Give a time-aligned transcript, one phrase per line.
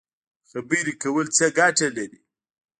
[0.49, 2.19] خبرې کول څه ګټه لري؟